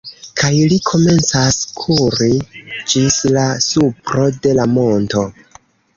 [0.41, 2.31] Kaj li komencas kuri
[2.95, 5.29] ĝis la supro de la monto.